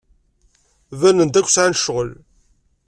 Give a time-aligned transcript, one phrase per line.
[0.99, 2.11] Banen-d akk sɛan ccɣel.